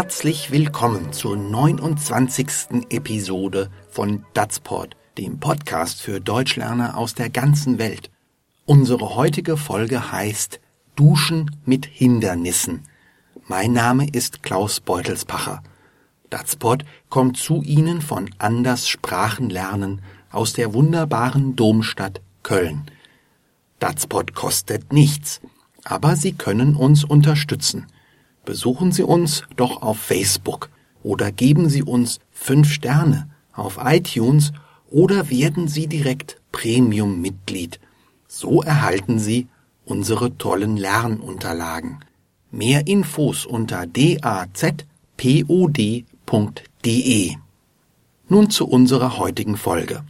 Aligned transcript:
Herzlich 0.00 0.52
willkommen 0.52 1.12
zur 1.12 1.36
29. 1.36 2.86
Episode 2.90 3.68
von 3.90 4.24
Datsport, 4.32 4.94
dem 5.18 5.40
Podcast 5.40 6.00
für 6.00 6.20
Deutschlerner 6.20 6.96
aus 6.96 7.16
der 7.16 7.30
ganzen 7.30 7.80
Welt. 7.80 8.08
Unsere 8.64 9.16
heutige 9.16 9.56
Folge 9.56 10.12
heißt 10.12 10.60
Duschen 10.94 11.50
mit 11.64 11.84
Hindernissen. 11.84 12.84
Mein 13.48 13.72
Name 13.72 14.08
ist 14.08 14.44
Klaus 14.44 14.78
Beutelspacher. 14.78 15.64
Datsport 16.30 16.84
kommt 17.08 17.36
zu 17.36 17.62
Ihnen 17.62 18.00
von 18.00 18.30
Anders 18.38 18.88
Sprachenlernen 18.88 20.00
aus 20.30 20.52
der 20.52 20.74
wunderbaren 20.74 21.56
Domstadt 21.56 22.20
Köln. 22.44 22.88
Datspot 23.80 24.32
kostet 24.32 24.92
nichts, 24.92 25.40
aber 25.82 26.14
Sie 26.14 26.34
können 26.34 26.76
uns 26.76 27.02
unterstützen. 27.02 27.88
Besuchen 28.48 28.92
Sie 28.92 29.02
uns 29.02 29.42
doch 29.56 29.82
auf 29.82 29.98
Facebook 29.98 30.70
oder 31.02 31.30
geben 31.30 31.68
Sie 31.68 31.82
uns 31.82 32.18
fünf 32.30 32.72
Sterne 32.72 33.28
auf 33.52 33.78
iTunes 33.78 34.52
oder 34.90 35.28
werden 35.28 35.68
Sie 35.68 35.86
direkt 35.86 36.40
Premium-Mitglied. 36.50 37.78
So 38.26 38.62
erhalten 38.62 39.18
Sie 39.18 39.48
unsere 39.84 40.38
tollen 40.38 40.78
Lernunterlagen. 40.78 41.98
Mehr 42.50 42.86
Infos 42.86 43.44
unter 43.44 43.86
dazpod.de. 43.86 44.86
Nun 48.30 48.48
zu 48.48 48.66
unserer 48.66 49.18
heutigen 49.18 49.58
Folge. 49.58 50.04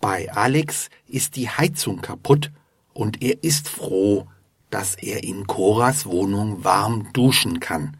Bei 0.00 0.32
Alex 0.32 0.88
ist 1.06 1.36
die 1.36 1.50
Heizung 1.50 2.00
kaputt 2.00 2.50
und 2.94 3.22
er 3.22 3.44
ist 3.44 3.68
froh, 3.68 4.26
dass 4.70 4.94
er 4.94 5.24
in 5.24 5.46
Coras 5.46 6.06
Wohnung 6.06 6.64
warm 6.64 7.12
duschen 7.12 7.60
kann. 7.60 7.96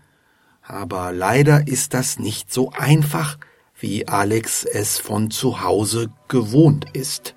Aber 0.62 1.12
leider 1.12 1.66
ist 1.66 1.94
das 1.94 2.18
nicht 2.18 2.52
so 2.52 2.70
einfach, 2.70 3.38
wie 3.78 4.06
Alex 4.06 4.64
es 4.64 4.98
von 4.98 5.30
zu 5.30 5.62
Hause 5.62 6.10
gewohnt 6.28 6.86
ist. 6.92 7.34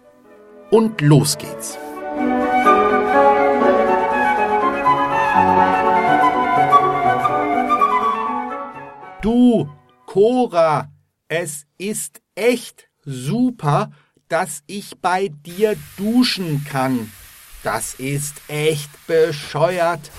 Und 0.70 1.02
los 1.02 1.38
geht's. 1.38 1.78
Du, 9.22 9.70
Cora, 10.06 10.90
es 11.30 11.66
ist 11.78 12.22
echt 12.36 12.90
super, 13.06 13.92
dass 14.28 14.64
ich 14.68 15.00
bei 15.00 15.30
dir 15.30 15.76
duschen 15.98 16.66
kann. 16.66 17.10
Das 17.64 17.94
ist 17.96 18.36
echt 18.48 18.90
bescheuert, 19.08 20.12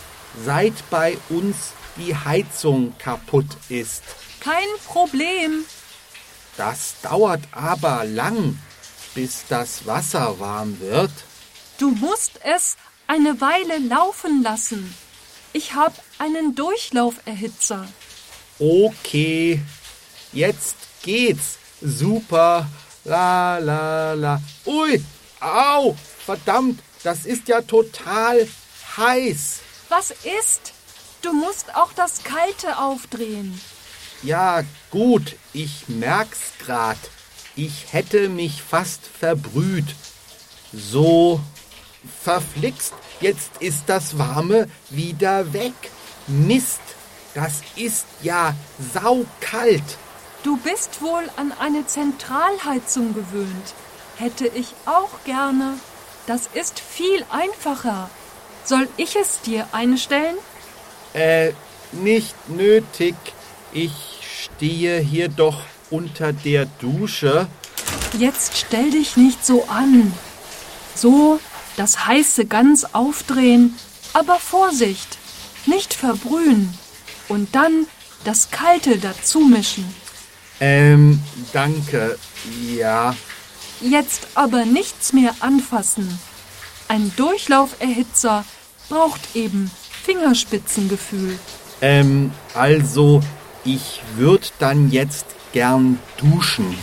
seit 0.44 0.72
bei 0.90 1.18
uns 1.28 1.56
die 1.96 2.16
Heizung 2.16 2.96
kaputt 2.98 3.46
ist. 3.68 4.02
Kein 4.40 4.68
Problem. 4.86 5.64
Das 6.56 6.94
dauert 7.02 7.42
aber 7.52 8.04
lang, 8.04 8.58
bis 9.14 9.44
das 9.48 9.86
Wasser 9.86 10.40
warm 10.40 10.80
wird. 10.80 11.12
Du 11.78 11.90
musst 11.90 12.40
es 12.42 12.76
eine 13.06 13.40
Weile 13.40 13.78
laufen 13.78 14.42
lassen. 14.42 14.94
Ich 15.52 15.74
habe 15.74 15.94
einen 16.18 16.54
Durchlauferhitzer. 16.54 17.86
Okay, 18.58 19.60
jetzt 20.32 20.76
geht's. 21.02 21.58
Super. 21.80 22.66
La 23.04 23.58
la 23.58 24.14
la. 24.14 24.40
Ui, 24.64 25.04
au, 25.40 25.94
verdammt, 26.24 26.80
das 27.04 27.26
ist 27.26 27.48
ja 27.48 27.60
total 27.60 28.48
heiß. 28.96 29.60
Was 29.88 30.10
ist? 30.10 30.72
Du 31.22 31.32
musst 31.32 31.74
auch 31.76 31.92
das 31.92 32.24
Kalte 32.24 32.78
aufdrehen. 32.78 33.60
Ja, 34.22 34.62
gut, 34.90 35.36
ich 35.52 35.88
merk's 35.88 36.52
grad. 36.58 36.98
Ich 37.56 37.92
hätte 37.92 38.28
mich 38.28 38.62
fast 38.62 39.06
verbrüht. 39.06 39.94
So, 40.72 41.40
verflixt, 42.22 42.94
jetzt 43.20 43.50
ist 43.60 43.84
das 43.86 44.18
Warme 44.18 44.68
wieder 44.90 45.52
weg. 45.52 45.74
Mist, 46.26 46.80
das 47.34 47.60
ist 47.76 48.06
ja 48.22 48.54
saukalt. 48.92 49.84
Du 50.42 50.56
bist 50.56 51.00
wohl 51.00 51.30
an 51.36 51.52
eine 51.58 51.86
Zentralheizung 51.86 53.14
gewöhnt. 53.14 53.74
Hätte 54.16 54.46
ich 54.46 54.74
auch 54.86 55.22
gerne. 55.24 55.78
Das 56.26 56.48
ist 56.54 56.80
viel 56.80 57.24
einfacher. 57.30 58.08
Soll 58.64 58.88
ich 58.96 59.16
es 59.16 59.40
dir 59.42 59.66
einstellen? 59.72 60.36
Äh, 61.12 61.52
nicht 61.92 62.34
nötig. 62.48 63.14
Ich 63.72 63.92
stehe 64.22 65.00
hier 65.00 65.28
doch 65.28 65.62
unter 65.90 66.32
der 66.32 66.66
Dusche. 66.80 67.46
Jetzt 68.18 68.56
stell 68.56 68.90
dich 68.90 69.16
nicht 69.16 69.44
so 69.44 69.64
an. 69.68 70.12
So, 70.94 71.40
das 71.76 72.06
heiße 72.06 72.46
ganz 72.46 72.84
aufdrehen, 72.92 73.76
aber 74.12 74.36
Vorsicht, 74.36 75.18
nicht 75.66 75.92
verbrühen. 75.92 76.72
Und 77.28 77.54
dann 77.54 77.86
das 78.24 78.50
Kalte 78.50 78.98
dazu 78.98 79.40
mischen. 79.40 79.94
Ähm, 80.60 81.20
danke. 81.52 82.18
Ja. 82.74 83.14
Jetzt 83.84 84.28
aber 84.34 84.64
nichts 84.64 85.12
mehr 85.12 85.34
anfassen. 85.40 86.18
Ein 86.88 87.12
Durchlauferhitzer 87.16 88.44
braucht 88.88 89.36
eben 89.36 89.70
Fingerspitzengefühl. 90.04 91.38
Ähm, 91.82 92.32
also, 92.54 93.20
ich 93.62 94.00
würde 94.16 94.46
dann 94.58 94.90
jetzt 94.90 95.26
gern 95.52 95.98
duschen. 96.16 96.74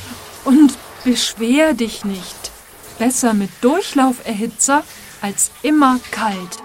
Und 0.45 0.77
beschwer 1.03 1.73
dich 1.73 2.05
nicht. 2.05 2.51
Besser 2.99 3.33
mit 3.33 3.49
Durchlauferhitzer 3.61 4.83
als 5.21 5.49
immer 5.63 5.99
kalt. 6.11 6.57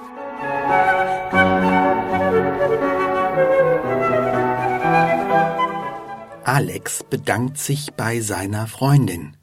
Alex 6.44 7.04
bedankt 7.08 7.58
sich 7.58 7.94
bei 7.94 8.20
seiner 8.20 8.66
Freundin. 8.66 9.35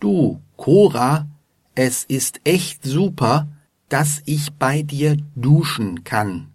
Du, 0.00 0.40
Cora, 0.56 1.26
es 1.74 2.04
ist 2.04 2.40
echt 2.44 2.84
super, 2.84 3.48
dass 3.88 4.22
ich 4.24 4.52
bei 4.52 4.82
dir 4.82 5.16
duschen 5.34 6.04
kann. 6.04 6.52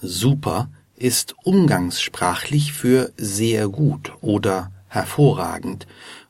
Super 0.00 0.70
ist 0.96 1.34
umgangssprachlich 1.44 2.72
für 2.72 3.12
sehr 3.16 3.68
gut 3.68 4.12
oder 4.20 4.70
hervorragend 4.88 5.86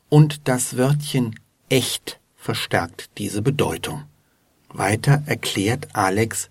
und 0.09 0.47
das 0.47 0.77
Wörtchen 0.77 1.39
echt 1.69 2.19
verstärkt 2.35 3.11
diese 3.17 3.41
Bedeutung. 3.41 4.03
Weiter 4.69 5.23
erklärt 5.25 5.89
Alex, 5.93 6.49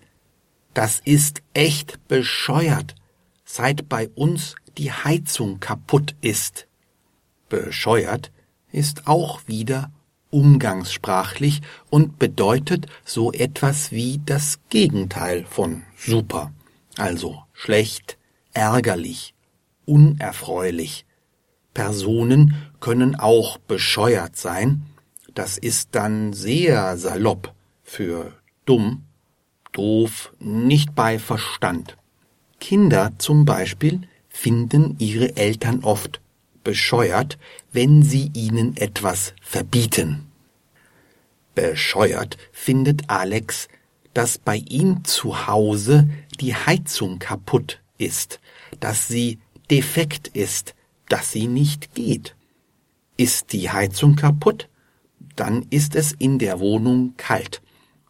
das 0.73 1.01
ist 1.03 1.41
echt 1.53 2.07
bescheuert, 2.07 2.95
seit 3.43 3.89
bei 3.89 4.09
uns 4.09 4.55
die 4.77 4.91
Heizung 4.91 5.59
kaputt 5.59 6.15
ist. 6.21 6.67
Bescheuert 7.49 8.31
ist 8.71 9.07
auch 9.07 9.41
wieder 9.47 9.91
umgangssprachlich 10.29 11.61
und 11.89 12.17
bedeutet 12.17 12.87
so 13.03 13.31
etwas 13.31 13.91
wie 13.91 14.21
das 14.25 14.59
Gegenteil 14.69 15.45
von 15.45 15.83
super, 15.97 16.51
also 16.97 17.43
schlecht, 17.53 18.17
ärgerlich, 18.53 19.33
unerfreulich. 19.85 21.05
Personen 21.73 22.55
können 22.79 23.15
auch 23.15 23.57
bescheuert 23.57 24.35
sein, 24.35 24.83
das 25.33 25.57
ist 25.57 25.89
dann 25.93 26.33
sehr 26.33 26.97
salopp 26.97 27.53
für 27.83 28.33
dumm, 28.65 29.03
doof, 29.71 30.33
nicht 30.39 30.95
bei 30.95 31.19
Verstand. 31.19 31.97
Kinder 32.59 33.13
zum 33.17 33.45
Beispiel 33.45 34.01
finden 34.27 34.95
ihre 34.99 35.35
Eltern 35.37 35.83
oft 35.83 36.21
bescheuert, 36.63 37.37
wenn 37.71 38.03
sie 38.03 38.31
ihnen 38.33 38.77
etwas 38.77 39.33
verbieten. 39.41 40.27
Bescheuert 41.55 42.37
findet 42.51 43.09
Alex, 43.09 43.67
dass 44.13 44.37
bei 44.37 44.57
ihm 44.57 45.03
zu 45.03 45.47
Hause 45.47 46.09
die 46.39 46.55
Heizung 46.55 47.19
kaputt 47.19 47.81
ist, 47.97 48.39
dass 48.79 49.07
sie 49.07 49.39
defekt 49.69 50.27
ist, 50.29 50.75
dass 51.07 51.31
sie 51.31 51.47
nicht 51.47 51.93
geht. 51.93 52.35
Ist 53.17 53.53
die 53.53 53.69
Heizung 53.69 54.15
kaputt, 54.15 54.69
dann 55.35 55.65
ist 55.69 55.95
es 55.95 56.11
in 56.11 56.39
der 56.39 56.59
Wohnung 56.59 57.13
kalt 57.17 57.61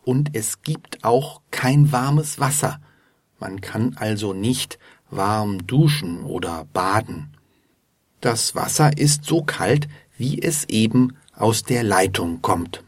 und 0.04 0.36
es 0.36 0.62
gibt 0.62 1.04
auch 1.04 1.42
kein 1.52 1.92
warmes 1.92 2.40
Wasser. 2.40 2.80
Man 3.40 3.62
kann 3.62 3.96
also 3.98 4.34
nicht 4.34 4.80
warm 5.10 5.66
duschen 5.68 6.24
oder 6.24 6.66
baden. 6.74 7.36
Das 8.22 8.56
Wasser 8.56 8.98
ist 8.98 9.26
so 9.26 9.44
kalt, 9.44 9.88
wie 10.18 10.42
es 10.42 10.66
eben 10.66 11.18
aus 11.36 11.64
der 11.64 11.84
Leitung 11.84 12.42
kommt. 12.42 12.84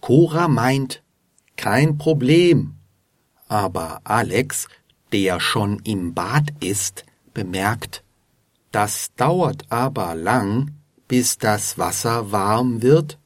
Cora 0.00 0.46
meint, 0.46 1.02
kein 1.56 1.96
Problem. 1.96 2.74
Aber 3.48 4.00
Alex, 4.04 4.68
der 5.12 5.40
schon 5.40 5.78
im 5.84 6.12
Bad 6.12 6.52
ist, 6.60 7.04
bemerkt, 7.32 8.04
das 8.72 9.14
dauert 9.16 9.64
aber 9.70 10.14
lang, 10.14 10.72
bis 11.08 11.38
das 11.38 11.78
Wasser 11.78 12.32
warm 12.32 12.82
wird. 12.82 13.18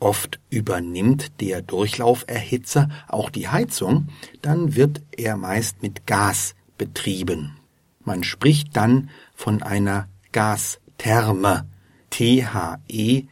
Oft 0.00 0.40
übernimmt 0.48 1.40
der 1.42 1.60
Durchlauferhitzer 1.60 2.88
auch 3.08 3.28
die 3.28 3.48
Heizung, 3.48 4.08
dann 4.40 4.74
wird 4.74 5.02
er 5.14 5.36
meist 5.36 5.82
mit 5.82 6.06
Gas 6.06 6.54
betrieben. 6.78 7.58
Man 8.00 8.24
spricht 8.24 8.76
dann 8.76 9.10
von 9.34 9.62
einer 9.62 10.08
Gastherme, 10.32 11.66
T-H-E-R-M-E. 12.10 13.26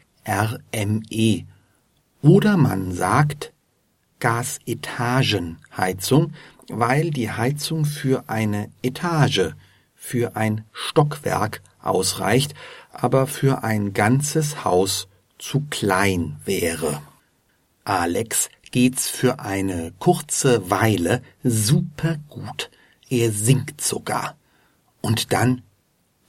Oder 2.23 2.57
man 2.57 2.93
sagt 2.93 3.53
Gasetagenheizung, 4.21 6.33
weil 6.69 7.11
die 7.11 7.31
Heizung 7.31 7.85
für 7.85 8.25
eine 8.29 8.71
Etage, 8.83 9.51
für 9.95 10.37
ein 10.37 10.65
Stockwerk 10.73 11.61
ausreicht, 11.81 12.55
aber 12.93 13.27
für 13.27 13.65
ein 13.65 13.93
ganzes 13.93 14.65
Haus 14.65 15.09
zu 15.39 15.67
klein 15.71 16.37
wäre. 16.45 17.03
Alex 17.85 18.49
geht's 18.71 19.09
für 19.09 19.41
eine 19.41 19.93
kurze 19.99 20.71
Weile 20.71 21.23
super 21.43 22.19
gut. 22.29 22.71
Er 23.13 23.31
singt 23.31 23.83
sogar. 23.83 24.39
Und 25.03 25.35
dann, 25.35 25.61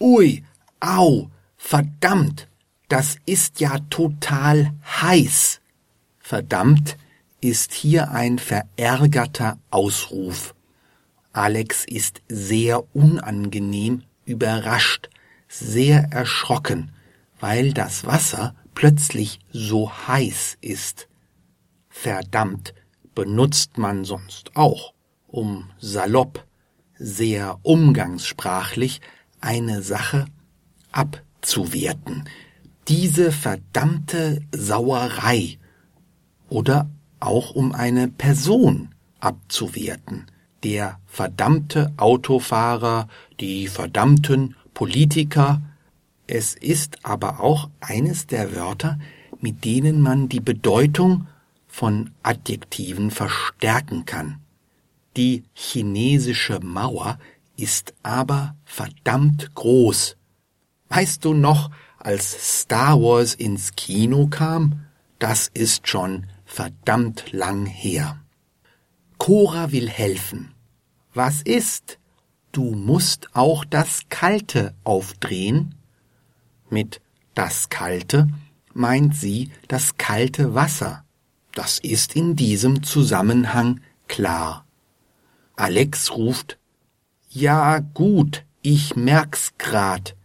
ui, 0.01 0.43
au, 0.81 1.29
verdammt, 1.55 2.49
das 2.89 3.15
ist 3.25 3.61
ja 3.61 3.79
total 3.89 4.73
heiß. 5.01 5.61
Verdammt 6.19 6.97
ist 7.39 7.71
hier 7.71 8.11
ein 8.11 8.37
verärgerter 8.37 9.59
Ausruf. 9.69 10.55
Alex 11.31 11.85
ist 11.85 12.21
sehr 12.27 12.83
unangenehm 12.93 14.03
überrascht, 14.25 15.09
sehr 15.47 16.09
erschrocken, 16.11 16.91
weil 17.39 17.71
das 17.71 18.05
Wasser 18.05 18.55
plötzlich 18.75 19.39
so 19.53 19.89
heiß 19.89 20.57
ist. 20.59 21.07
Verdammt 21.87 22.73
benutzt 23.15 23.77
man 23.77 24.03
sonst 24.03 24.57
auch, 24.57 24.93
um 25.27 25.69
salopp, 25.79 26.45
sehr 27.03 27.59
umgangssprachlich 27.63 29.01
eine 29.41 29.83
Sache 29.83 30.25
abzuwerten. 30.93 32.23
Diese 32.87 33.33
verdammte 33.33 34.41
Sauerei 34.55 35.57
oder 36.49 36.89
auch 37.19 37.51
um 37.51 37.73
eine 37.73 38.07
Person 38.07 38.89
abzuwerten. 39.19 40.27
Der 40.63 40.99
verdammte 41.05 41.91
Autofahrer, 41.97 43.09
die 43.39 43.67
verdammten 43.67 44.55
Politiker. 44.73 45.61
Es 46.25 46.55
ist 46.55 47.05
aber 47.05 47.41
auch 47.41 47.69
eines 47.81 48.27
der 48.27 48.55
Wörter, 48.55 48.97
mit 49.41 49.65
denen 49.65 50.01
man 50.01 50.29
die 50.29 50.39
Bedeutung 50.39 51.27
von 51.67 52.11
Adjektiven 52.23 53.11
verstärken 53.11 54.05
kann. 54.05 54.42
Die 55.15 55.43
chinesische 55.53 56.59
Mauer 56.59 57.19
ist 57.55 57.93
aber 58.01 58.55
verdammt 58.65 59.53
groß. 59.53 60.17
Weißt 60.89 61.23
du 61.23 61.33
noch, 61.33 61.69
als 61.99 62.59
Star 62.59 62.99
Wars 62.99 63.35
ins 63.35 63.75
Kino 63.75 64.27
kam? 64.27 64.85
Das 65.19 65.49
ist 65.53 65.87
schon 65.87 66.25
verdammt 66.45 67.31
lang 67.31 67.65
her. 67.65 68.19
Cora 69.17 69.71
will 69.71 69.89
helfen. 69.89 70.53
Was 71.13 71.41
ist? 71.41 71.99
Du 72.51 72.71
musst 72.75 73.35
auch 73.35 73.65
das 73.65 74.01
Kalte 74.09 74.73
aufdrehen. 74.83 75.75
Mit 76.69 77.01
das 77.33 77.69
Kalte 77.69 78.27
meint 78.73 79.15
sie 79.15 79.51
das 79.67 79.97
kalte 79.97 80.53
Wasser. 80.53 81.05
Das 81.53 81.79
ist 81.79 82.15
in 82.15 82.35
diesem 82.35 82.83
Zusammenhang 82.83 83.79
klar. 84.07 84.62
Alex 85.55 86.11
ruft 86.11 86.57
Ja 87.29 87.79
gut, 87.79 88.43
ich 88.61 88.95
merk's 88.95 89.53
grad. 89.57 90.15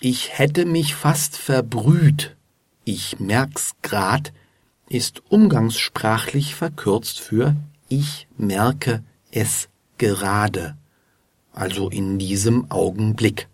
Ich 0.00 0.38
hätte 0.38 0.64
mich 0.64 0.94
fast 0.94 1.36
verbrüht. 1.36 2.36
Ich 2.84 3.18
merk's 3.20 3.72
grad 3.82 4.32
ist 4.88 5.22
umgangssprachlich 5.28 6.54
verkürzt 6.54 7.20
für 7.20 7.54
ich 7.88 8.28
merke 8.36 9.02
es 9.30 9.68
gerade, 9.96 10.76
also 11.52 11.88
in 11.88 12.18
diesem 12.18 12.70
Augenblick. 12.70 13.48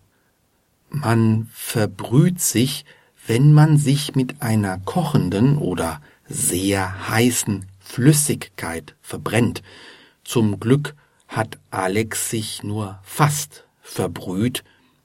Man 0.89 1.47
verbrüht 1.53 2.41
sich, 2.41 2.85
wenn 3.25 3.53
man 3.53 3.77
sich 3.77 4.13
mit 4.15 4.41
einer 4.41 4.77
kochenden 4.79 5.57
oder 5.57 6.01
sehr 6.27 7.07
heißen 7.09 7.65
Flüssigkeit 7.79 8.95
verbrennt. 9.01 9.63
Zum 10.25 10.59
Glück 10.59 10.95
hat 11.27 11.59
Alex 11.71 12.29
sich 12.29 12.63
nur 12.63 12.99
fast 13.03 13.67
verbrüht, 13.81 14.63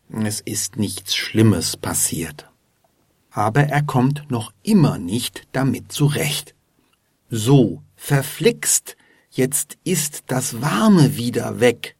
es 0.08 0.40
ist 0.40 0.76
nichts 0.76 1.14
Schlimmes 1.14 1.76
passiert 1.76 2.50
aber 3.30 3.62
er 3.64 3.82
kommt 3.82 4.30
noch 4.30 4.52
immer 4.62 4.98
nicht 4.98 5.46
damit 5.52 5.90
zurecht. 5.92 6.54
So, 7.28 7.82
verflixt, 7.94 8.96
jetzt 9.30 9.78
ist 9.84 10.24
das 10.26 10.60
Warme 10.60 11.16
wieder 11.16 11.60
weg. 11.60 11.96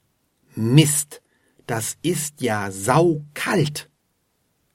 Mist, 0.54 1.22
das 1.66 1.96
ist 2.02 2.40
ja 2.40 2.70
saukalt. 2.70 3.88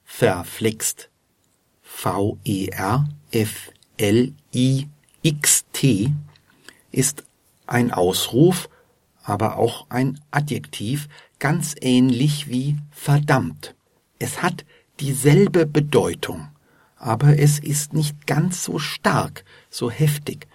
Verflixt. 0.02 1.10
V-E-R-F-L-I-X-T 1.82 2.62
ist 6.90 7.24
ein 7.66 7.92
Ausruf, 7.92 8.68
aber 9.26 9.58
auch 9.58 9.86
ein 9.90 10.20
Adjektiv, 10.30 11.08
ganz 11.40 11.74
ähnlich 11.80 12.48
wie 12.48 12.76
verdammt. 12.92 13.74
Es 14.18 14.40
hat 14.40 14.64
dieselbe 15.00 15.66
Bedeutung, 15.66 16.48
aber 16.96 17.38
es 17.38 17.58
ist 17.58 17.92
nicht 17.92 18.26
ganz 18.26 18.62
so 18.64 18.78
stark, 18.78 19.44
so 19.68 19.90
heftig. 19.90 20.46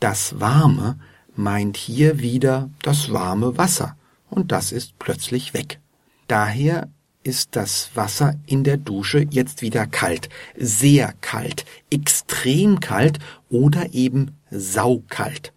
Das 0.00 0.38
Warme 0.38 0.98
meint 1.34 1.76
hier 1.76 2.20
wieder 2.20 2.70
das 2.82 3.10
warme 3.10 3.56
Wasser 3.56 3.96
und 4.28 4.52
das 4.52 4.70
ist 4.70 4.98
plötzlich 4.98 5.54
weg. 5.54 5.80
Daher 6.28 6.88
ist 7.22 7.56
das 7.56 7.90
Wasser 7.94 8.34
in 8.46 8.64
der 8.64 8.76
Dusche 8.76 9.26
jetzt 9.30 9.62
wieder 9.62 9.86
kalt, 9.86 10.28
sehr 10.56 11.14
kalt, 11.20 11.64
extrem 11.90 12.80
kalt 12.80 13.18
oder 13.48 13.92
eben 13.94 14.36
saukalt. 14.50 15.52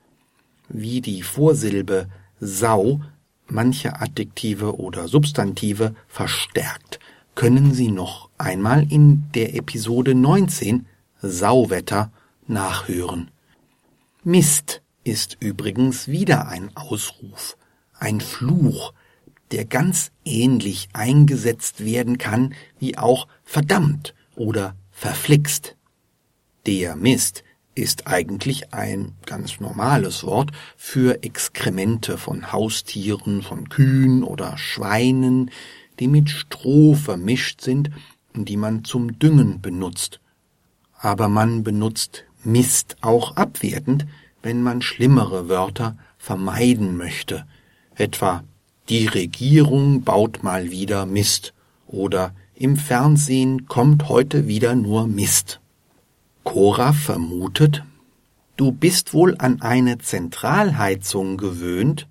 Wie 0.70 1.02
die 1.02 1.24
Vorsilbe 1.24 2.08
sau 2.42 3.00
manche 3.48 4.02
Adjektive 4.02 4.80
oder 4.80 5.08
Substantive 5.08 5.96
verstärkt, 6.08 7.00
können 7.36 7.74
Sie 7.74 7.90
noch 7.90 8.30
einmal 8.38 8.92
in 8.92 9.32
der 9.34 9.56
Episode 9.56 10.16
19 10.16 10.86
Sauwetter 11.22 12.12
nachhören. 12.48 13.32
Mist 14.24 14.82
ist 15.04 15.38
übrigens 15.40 16.08
wieder 16.08 16.48
ein 16.48 16.76
Ausruf, 16.76 17.58
ein 17.98 18.20
Fluch, 18.20 18.94
der 19.52 19.66
ganz 19.66 20.12
ähnlich 20.26 20.90
eingesetzt 20.94 21.86
werden 21.86 22.18
kann 22.18 22.54
wie 22.80 22.98
auch 22.98 23.28
verdammt 23.44 24.14
oder 24.36 24.76
verflixt. 24.92 25.76
Der 26.66 26.96
Mist 26.96 27.44
ist 27.76 28.08
eigentlich 28.08 28.74
ein 28.74 29.14
ganz 29.26 29.60
normales 29.60 30.24
Wort 30.24 30.52
für 30.76 31.24
Exkremente 31.24 32.18
von 32.18 32.52
Haustieren, 32.52 33.42
von 33.42 33.70
Kühen 33.70 34.24
oder 34.24 34.58
Schweinen, 34.58 35.52
die 36.00 36.08
mit 36.08 36.30
Stroh 36.30 36.96
vermischt 36.96 37.62
sind 37.62 37.90
und 38.34 38.50
die 38.50 38.58
man 38.58 38.84
zum 38.84 39.20
Düngen 39.20 39.62
benutzt. 39.62 40.20
Aber 41.00 41.30
man 41.30 41.64
benutzt 41.64 42.26
Mist 42.44 42.98
auch 43.02 43.36
abwertend, 43.38 44.06
wenn 44.42 44.64
man 44.64 44.82
schlimmere 44.82 45.48
Wörter 45.48 45.96
vermeiden 46.18 46.98
möchte, 46.98 47.46
etwa 47.96 48.44
die 48.90 49.08
Regierung 49.08 50.02
baut 50.02 50.44
mal 50.44 50.72
wieder 50.72 51.06
Mist 51.06 51.54
oder 51.88 52.34
im 52.56 52.76
Fernsehen 52.76 53.68
kommt 53.68 54.10
heute 54.10 54.48
wieder 54.48 54.76
nur 54.76 55.08
Mist. 55.08 55.61
Cora 56.44 56.92
vermutet, 56.92 57.84
du 58.58 58.72
bist 58.72 59.14
wohl 59.14 59.36
an 59.38 59.62
eine 59.62 60.00
Zentralheizung 60.00 61.38
gewöhnt. 61.38 62.08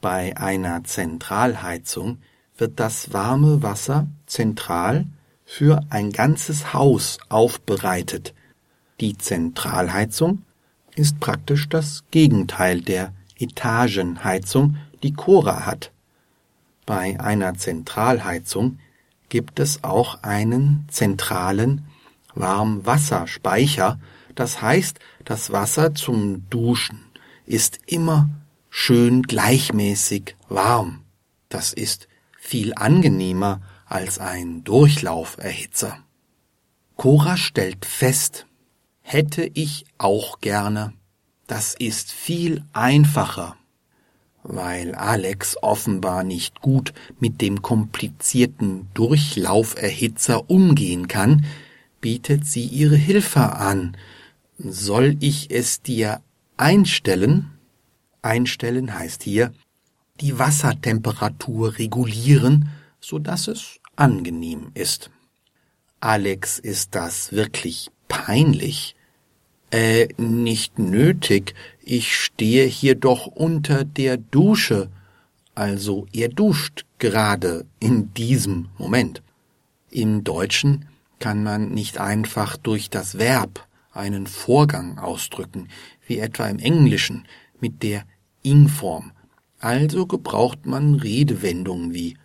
Bei 0.00 0.36
einer 0.36 0.84
Zentralheizung 0.84 2.18
wird 2.56 2.80
das 2.80 3.12
warme 3.12 3.62
Wasser 3.62 4.08
zentral 4.26 5.06
für 5.44 5.80
ein 5.90 6.12
ganzes 6.12 6.72
Haus 6.72 7.18
aufbereitet. 7.28 8.34
Die 9.00 9.18
Zentralheizung 9.18 10.42
ist 10.94 11.20
praktisch 11.20 11.68
das 11.68 12.04
Gegenteil 12.10 12.80
der 12.80 13.12
Etagenheizung, 13.38 14.76
die 15.02 15.12
Cora 15.12 15.66
hat. 15.66 15.92
Bei 16.86 17.20
einer 17.20 17.54
Zentralheizung 17.54 18.78
gibt 19.28 19.60
es 19.60 19.84
auch 19.84 20.22
einen 20.22 20.86
zentralen 20.88 21.84
Warmwasserspeicher, 22.36 23.98
das 24.34 24.62
heißt, 24.62 25.00
das 25.24 25.50
Wasser 25.50 25.94
zum 25.94 26.48
Duschen 26.50 27.00
ist 27.46 27.80
immer 27.86 28.28
schön 28.70 29.22
gleichmäßig 29.22 30.36
warm. 30.48 31.02
Das 31.48 31.72
ist 31.72 32.08
viel 32.38 32.74
angenehmer 32.76 33.60
als 33.86 34.18
ein 34.18 34.62
Durchlauferhitzer. 34.64 35.98
Cora 36.96 37.36
stellt 37.36 37.84
fest, 37.84 38.46
hätte 39.00 39.50
ich 39.54 39.84
auch 39.98 40.40
gerne. 40.40 40.92
Das 41.46 41.74
ist 41.74 42.12
viel 42.12 42.64
einfacher. 42.72 43.56
Weil 44.42 44.94
Alex 44.94 45.56
offenbar 45.62 46.24
nicht 46.24 46.60
gut 46.60 46.92
mit 47.18 47.40
dem 47.40 47.62
komplizierten 47.62 48.88
Durchlauferhitzer 48.94 50.48
umgehen 50.50 51.08
kann, 51.08 51.44
bietet 52.00 52.46
sie 52.46 52.64
ihre 52.64 52.96
Hilfe 52.96 53.52
an. 53.56 53.96
Soll 54.58 55.16
ich 55.20 55.50
es 55.50 55.82
dir 55.82 56.22
einstellen? 56.56 57.50
Einstellen 58.22 58.94
heißt 58.94 59.22
hier 59.22 59.52
die 60.20 60.38
Wassertemperatur 60.38 61.78
regulieren, 61.78 62.70
so 63.00 63.18
dass 63.18 63.48
es 63.48 63.80
angenehm 63.96 64.70
ist. 64.74 65.10
Alex 66.00 66.58
ist 66.58 66.94
das 66.94 67.32
wirklich 67.32 67.90
peinlich. 68.08 68.94
Äh, 69.70 70.08
nicht 70.16 70.78
nötig. 70.78 71.54
Ich 71.82 72.14
stehe 72.16 72.66
hier 72.66 72.94
doch 72.94 73.26
unter 73.26 73.84
der 73.84 74.16
Dusche. 74.16 74.90
Also 75.54 76.06
er 76.12 76.28
duscht 76.28 76.84
gerade 76.98 77.66
in 77.80 78.12
diesem 78.14 78.68
Moment. 78.78 79.22
Im 79.90 80.22
Deutschen 80.22 80.86
kann 81.18 81.42
man 81.42 81.70
nicht 81.70 81.98
einfach 81.98 82.56
durch 82.56 82.90
das 82.90 83.18
Verb 83.18 83.66
einen 83.92 84.26
Vorgang 84.26 84.98
ausdrücken, 84.98 85.68
wie 86.06 86.18
etwa 86.18 86.46
im 86.48 86.58
Englischen 86.58 87.26
mit 87.60 87.82
der 87.82 88.04
Ing-Form. 88.42 89.12
Also 89.58 90.06
gebraucht 90.06 90.66
man 90.66 90.94
Redewendungen 90.94 91.94
wie 91.94 92.16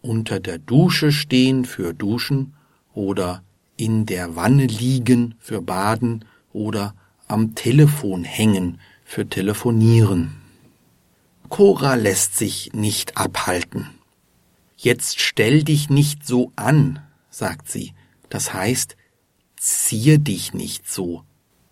unter 0.00 0.40
der 0.40 0.58
Dusche 0.58 1.12
stehen 1.12 1.64
für 1.64 1.92
duschen 1.92 2.54
oder 2.94 3.42
in 3.76 4.06
der 4.06 4.36
Wanne 4.36 4.66
liegen 4.66 5.34
für 5.38 5.60
baden 5.60 6.24
oder 6.52 6.94
am 7.26 7.54
Telefon 7.54 8.24
hängen 8.24 8.80
für 9.04 9.28
telefonieren. 9.28 10.36
Cora 11.48 11.94
lässt 11.94 12.36
sich 12.36 12.72
nicht 12.72 13.16
abhalten. 13.16 13.86
Jetzt 14.76 15.20
stell 15.20 15.62
dich 15.62 15.90
nicht 15.90 16.26
so 16.26 16.52
an, 16.56 17.00
sagt 17.30 17.68
sie. 17.68 17.92
Das 18.28 18.52
heißt, 18.52 18.96
zier 19.56 20.18
dich 20.18 20.54
nicht 20.54 20.88
so, 20.88 21.24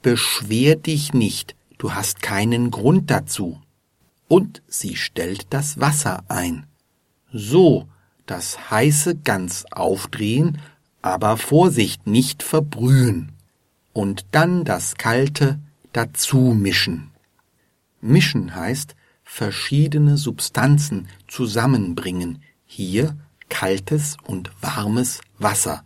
beschwer 0.02 0.76
dich 0.76 1.12
nicht, 1.12 1.56
du 1.78 1.94
hast 1.94 2.22
keinen 2.22 2.70
Grund 2.70 3.10
dazu. 3.10 3.60
Und 4.28 4.62
sie 4.66 4.96
stellt 4.96 5.46
das 5.50 5.78
Wasser 5.80 6.24
ein. 6.28 6.66
So, 7.32 7.86
das 8.26 8.70
heiße 8.70 9.16
ganz 9.16 9.64
aufdrehen, 9.70 10.58
aber 11.00 11.36
Vorsicht 11.36 12.06
nicht 12.06 12.42
verbrühen 12.42 13.32
und 13.92 14.26
dann 14.32 14.64
das 14.64 14.96
Kalte 14.96 15.60
dazu 15.92 16.38
mischen. 16.38 17.12
Mischen 18.00 18.54
heißt 18.54 18.96
verschiedene 19.22 20.16
Substanzen 20.16 21.08
zusammenbringen, 21.28 22.42
hier 22.66 23.16
kaltes 23.48 24.16
und 24.24 24.50
warmes 24.60 25.20
Wasser, 25.38 25.84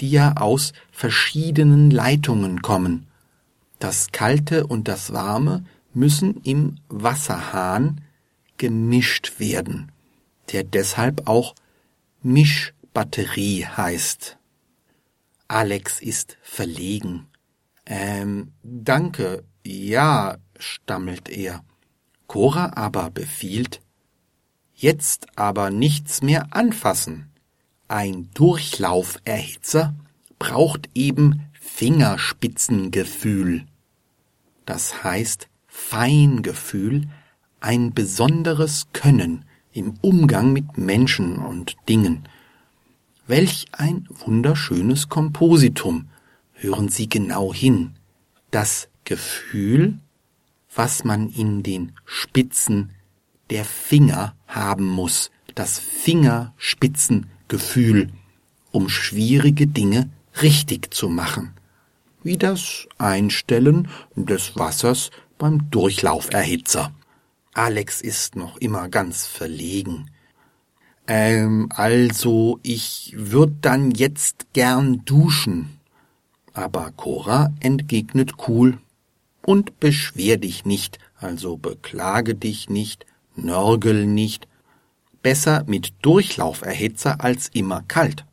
die 0.00 0.10
ja 0.10 0.36
aus 0.36 0.72
verschiedenen 0.90 1.90
Leitungen 1.90 2.62
kommen. 2.62 3.06
Das 3.78 4.12
Kalte 4.12 4.66
und 4.66 4.88
das 4.88 5.12
Warme 5.12 5.64
müssen 5.94 6.40
im 6.42 6.76
Wasserhahn 6.88 8.00
gemischt 8.56 9.38
werden, 9.38 9.92
der 10.52 10.64
deshalb 10.64 11.28
auch 11.28 11.54
Mischbatterie 12.22 13.66
heißt. 13.66 14.36
Alex 15.46 16.00
ist 16.00 16.36
verlegen. 16.42 17.26
Ähm, 17.86 18.52
danke, 18.62 19.44
ja, 19.64 20.36
stammelt 20.58 21.28
er. 21.28 21.64
Cora 22.26 22.72
aber 22.74 23.10
befiehlt, 23.10 23.80
jetzt 24.74 25.26
aber 25.36 25.70
nichts 25.70 26.20
mehr 26.20 26.48
anfassen. 26.50 27.30
Ein 27.90 28.28
Durchlauferhitzer 28.34 29.94
braucht 30.38 30.90
eben 30.94 31.46
Fingerspitzengefühl. 31.58 33.64
Das 34.66 35.04
heißt 35.04 35.48
Feingefühl, 35.66 37.08
ein 37.60 37.94
besonderes 37.94 38.88
Können 38.92 39.46
im 39.72 39.94
Umgang 40.02 40.52
mit 40.52 40.76
Menschen 40.76 41.38
und 41.38 41.76
Dingen. 41.88 42.28
Welch 43.26 43.64
ein 43.72 44.06
wunderschönes 44.10 45.08
Kompositum, 45.08 46.10
hören 46.52 46.90
Sie 46.90 47.08
genau 47.08 47.54
hin, 47.54 47.94
das 48.50 48.90
Gefühl, 49.04 49.98
was 50.74 51.04
man 51.04 51.30
in 51.30 51.62
den 51.62 51.92
Spitzen 52.04 52.90
der 53.48 53.64
Finger 53.64 54.36
haben 54.46 54.84
muss, 54.84 55.30
das 55.54 55.78
Fingerspitzengefühl, 55.78 57.37
um 58.70 58.88
schwierige 58.88 59.66
Dinge 59.66 60.10
richtig 60.42 60.94
zu 60.94 61.08
machen, 61.08 61.54
wie 62.22 62.36
das 62.36 62.86
Einstellen 62.98 63.88
des 64.14 64.56
Wassers 64.56 65.10
beim 65.38 65.70
Durchlauferhitzer. 65.70 66.92
Alex 67.54 68.00
ist 68.00 68.36
noch 68.36 68.56
immer 68.58 68.88
ganz 68.88 69.26
verlegen. 69.26 70.10
Ähm, 71.08 71.68
also 71.74 72.60
ich 72.62 73.14
würd 73.16 73.54
dann 73.62 73.90
jetzt 73.90 74.46
gern 74.52 75.04
duschen. 75.04 75.80
Aber 76.52 76.92
Cora 76.96 77.52
entgegnet 77.60 78.34
cool. 78.46 78.78
Und 79.42 79.80
beschwer 79.80 80.36
dich 80.36 80.66
nicht, 80.66 80.98
also 81.16 81.56
beklage 81.56 82.34
dich 82.34 82.68
nicht, 82.68 83.06
nörgel 83.34 84.06
nicht. 84.06 84.46
Besser 85.22 85.64
mit 85.66 85.92
Durchlauferhitzer 86.02 87.22
als 87.22 87.48
immer 87.48 87.82
kalt. 87.82 88.24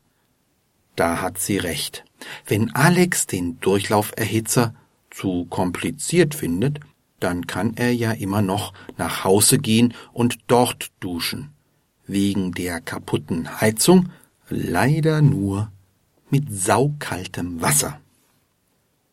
Da 0.96 1.22
hat 1.22 1.38
sie 1.38 1.58
recht. 1.58 2.06
Wenn 2.46 2.74
Alex 2.74 3.28
den 3.28 3.60
Durchlauferhitzer 3.60 4.74
zu 5.10 5.46
kompliziert 5.46 6.36
findet, 6.36 6.80
dann 7.20 7.48
kann 7.48 7.76
er 7.76 7.94
ja 7.94 8.12
immer 8.12 8.42
noch 8.42 8.74
nach 8.98 9.24
Hause 9.24 9.58
gehen 9.58 9.94
und 10.14 10.40
dort 10.48 10.92
duschen. 11.00 11.52
Wegen 12.08 12.52
der 12.52 12.82
kaputten 12.82 13.62
Heizung 13.62 14.10
leider 14.50 15.22
nur 15.22 15.72
mit 16.30 16.46
saukaltem 16.52 17.62
Wasser. 17.62 18.00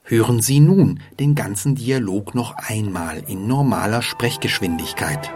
Hören 0.03 0.43
Sie 0.43 0.61
nun 0.61 1.01
den 1.21 1.35
ganzen 1.35 1.77
Dialog 1.77 2.35
noch 2.35 2.55
einmal 2.57 3.23
in 3.27 3.47
normaler 3.47 4.03
Sprechgeschwindigkeit. 4.03 5.31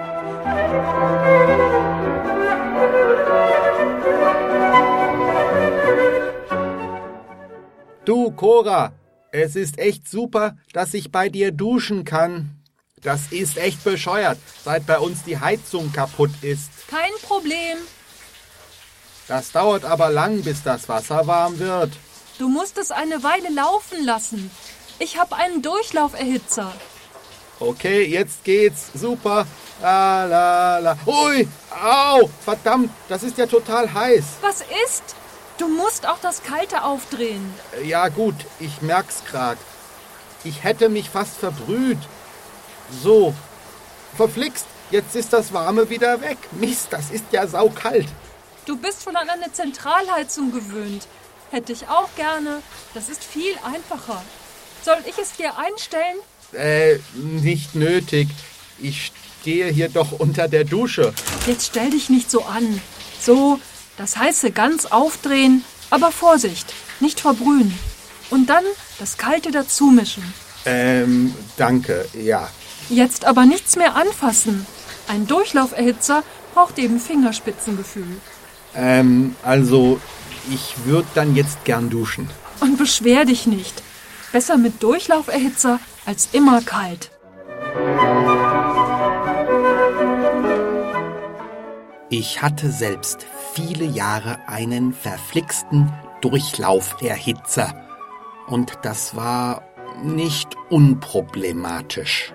Du, 8.07 8.31
Cora, 8.31 8.93
es 9.33 9.57
ist 9.57 9.81
echt 9.81 10.09
super, 10.09 10.57
dass 10.73 10.95
ich 10.95 11.11
bei 11.11 11.29
dir 11.29 11.51
duschen 11.51 12.05
kann. 12.05 12.63
Das 13.03 13.33
ist 13.33 13.59
echt 13.59 13.83
bescheuert, 13.83 14.39
seit 14.65 14.87
bei 14.87 15.01
uns 15.01 15.25
die 15.25 15.41
Heizung 15.41 15.93
kaputt 15.93 16.31
ist. 16.41 16.71
Kein 16.89 17.11
Problem. 17.23 17.79
Das 19.27 19.51
dauert 19.51 19.85
aber 19.85 20.11
lang, 20.11 20.43
bis 20.43 20.63
das 20.63 20.89
Wasser 20.89 21.27
warm 21.27 21.59
wird. 21.59 21.91
Du 22.39 22.49
musst 22.49 22.79
es 22.79 22.93
eine 22.93 23.25
Weile 23.25 23.53
laufen 23.53 24.05
lassen. 24.05 24.53
Ich 25.01 25.19
habe 25.19 25.35
einen 25.35 25.63
Durchlauferhitzer. 25.63 26.73
Okay, 27.59 28.05
jetzt 28.05 28.45
geht's. 28.45 28.93
Super. 28.95 29.49
La 29.83 30.25
la 30.27 30.79
la. 30.79 30.97
Ui, 31.07 31.49
au, 31.71 32.31
verdammt, 32.45 32.91
das 33.09 33.25
ist 33.25 33.37
ja 33.37 33.47
total 33.47 33.93
heiß. 33.93 34.25
Was 34.43 34.61
ist? 34.85 35.17
Du 35.59 35.69
musst 35.69 36.07
auch 36.07 36.19
das 36.21 36.43
Kalte 36.43 36.83
aufdrehen. 36.85 37.55
Ja 37.85 38.09
gut, 38.09 38.35
ich 38.61 38.83
merk's 38.83 39.23
grad. 39.25 39.59
Ich 40.45 40.65
hätte 40.65 40.89
mich 40.89 41.09
fast 41.09 41.37
verbrüht. 41.39 41.99
So, 43.03 43.35
verflixt, 44.17 44.67
jetzt 44.91 45.17
ist 45.17 45.33
das 45.33 45.53
Warme 45.53 45.89
wieder 45.89 46.21
weg. 46.21 46.39
Mist, 46.53 46.89
das 46.91 47.11
ist 47.11 47.25
ja 47.33 47.47
saukalt. 47.47 48.07
Du 48.67 48.77
bist 48.77 49.05
schon 49.05 49.17
an 49.17 49.31
eine 49.31 49.51
Zentralheizung 49.53 50.53
gewöhnt. 50.53 51.07
Hätte 51.51 51.73
ich 51.73 51.89
auch 51.89 52.09
gerne. 52.17 52.63
Das 52.95 53.09
ist 53.09 53.25
viel 53.25 53.55
einfacher. 53.65 54.23
Soll 54.85 54.99
ich 55.07 55.19
es 55.19 55.33
dir 55.33 55.57
einstellen? 55.57 56.17
Äh, 56.53 56.99
nicht 57.15 57.75
nötig. 57.75 58.29
Ich 58.79 59.13
stehe 59.41 59.69
hier 59.69 59.89
doch 59.89 60.13
unter 60.13 60.49
der 60.49 60.65
Dusche. 60.65 61.15
Jetzt 61.47 61.67
stell 61.67 61.91
dich 61.91 62.11
nicht 62.11 62.31
so 62.31 62.45
an. 62.45 62.81
So, 63.21 63.59
das 63.97 64.17
heiße 64.17 64.51
ganz 64.51 64.87
aufdrehen, 64.87 65.65
aber 65.91 66.13
Vorsicht, 66.13 66.73
nicht 67.01 67.21
verbrühen. 67.21 67.77
Und 68.31 68.51
dann 68.51 68.65
das 68.99 69.17
Kalte 69.17 69.51
dazu 69.51 69.87
mischen. 69.87 70.23
Ähm, 70.65 71.35
danke, 71.57 72.07
ja. 72.13 72.49
Jetzt 72.89 73.25
aber 73.25 73.45
nichts 73.47 73.77
mehr 73.77 73.95
anfassen. 73.95 74.67
Ein 75.09 75.27
Durchlauferhitzer 75.27 76.23
braucht 76.55 76.79
eben 76.79 76.99
Fingerspitzengefühl. 76.99 78.21
Ähm, 78.75 79.37
also, 79.43 80.01
ich 80.51 80.75
würde 80.85 81.09
dann 81.15 81.35
jetzt 81.37 81.65
gern 81.65 81.89
duschen. 81.91 82.29
Und 82.61 82.79
beschwer 82.79 83.25
dich 83.25 83.47
nicht. 83.47 83.83
Besser 84.33 84.57
mit 84.57 84.83
Durchlauferhitzer 84.83 85.79
als 86.05 86.29
immer 86.33 86.61
kalt. 86.63 87.11
Ich 92.09 92.43
hatte 92.43 92.71
selbst 92.71 93.27
viele 93.57 93.87
Jahre 93.87 94.39
einen 94.47 94.93
verflixten 94.93 95.91
Durchlauferhitzer. 96.21 97.75
Und 98.47 98.79
das 98.83 99.17
war 99.17 99.63
nicht 100.05 100.55
unproblematisch. 100.69 102.35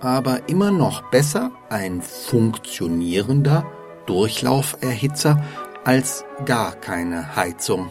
Aber 0.00 0.46
immer 0.50 0.70
noch 0.70 1.00
besser 1.10 1.50
ein 1.70 2.02
funktionierender 2.02 3.64
Durchlauferhitzer 4.04 5.42
als 5.84 6.26
gar 6.44 6.72
keine 6.72 7.36
Heizung. 7.36 7.88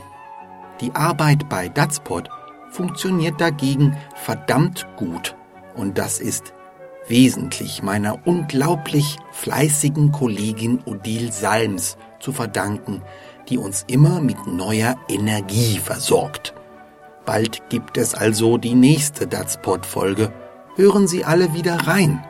Die 0.79 0.93
Arbeit 0.93 1.49
bei 1.49 1.69
Datspot 1.69 2.29
funktioniert 2.69 3.41
dagegen 3.41 3.97
verdammt 4.13 4.85
gut 4.95 5.35
und 5.75 5.97
das 5.97 6.19
ist 6.19 6.53
wesentlich 7.07 7.81
meiner 7.81 8.27
unglaublich 8.27 9.17
fleißigen 9.31 10.11
Kollegin 10.11 10.81
Odile 10.85 11.31
Salms 11.31 11.97
zu 12.23 12.31
verdanken, 12.31 13.01
die 13.49 13.57
uns 13.57 13.83
immer 13.87 14.21
mit 14.21 14.47
neuer 14.47 14.95
Energie 15.09 15.77
versorgt. 15.77 16.53
Bald 17.25 17.69
gibt 17.69 17.97
es 17.97 18.15
also 18.15 18.57
die 18.57 18.75
nächste 18.75 19.27
Datspot-Folge. 19.27 20.31
Hören 20.75 21.07
Sie 21.07 21.23
alle 21.23 21.53
wieder 21.53 21.87
rein. 21.87 22.21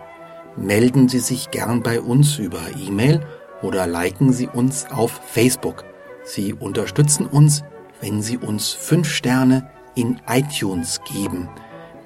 Melden 0.56 1.08
Sie 1.08 1.18
sich 1.20 1.50
gern 1.52 1.82
bei 1.82 2.02
uns 2.02 2.38
über 2.38 2.62
E-Mail 2.78 3.26
oder 3.62 3.88
liken 3.88 4.34
Sie 4.34 4.48
uns 4.48 4.86
auf 4.92 5.22
Facebook. 5.26 5.86
Sie 6.24 6.54
unterstützen 6.54 7.26
uns, 7.26 7.64
wenn 8.02 8.22
Sie 8.22 8.38
uns 8.38 8.74
fünf 8.74 9.10
Sterne 9.10 9.70
in 9.96 10.22
iTunes 10.28 11.02
geben. 11.12 11.50